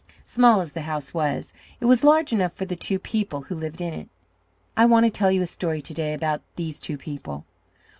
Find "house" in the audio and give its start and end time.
0.81-1.13